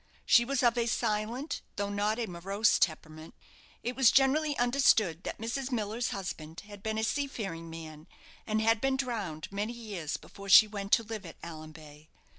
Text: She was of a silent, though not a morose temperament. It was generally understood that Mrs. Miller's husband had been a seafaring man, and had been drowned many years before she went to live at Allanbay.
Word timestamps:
She 0.25 0.43
was 0.45 0.63
of 0.63 0.79
a 0.79 0.87
silent, 0.87 1.61
though 1.75 1.91
not 1.91 2.17
a 2.17 2.25
morose 2.25 2.79
temperament. 2.79 3.35
It 3.83 3.95
was 3.95 4.09
generally 4.09 4.57
understood 4.57 5.23
that 5.25 5.37
Mrs. 5.37 5.71
Miller's 5.71 6.07
husband 6.09 6.61
had 6.61 6.81
been 6.81 6.97
a 6.97 7.03
seafaring 7.03 7.69
man, 7.69 8.07
and 8.47 8.63
had 8.63 8.81
been 8.81 8.97
drowned 8.97 9.47
many 9.51 9.73
years 9.73 10.17
before 10.17 10.49
she 10.49 10.65
went 10.65 10.91
to 10.93 11.03
live 11.03 11.23
at 11.23 11.39
Allanbay. 11.43 12.07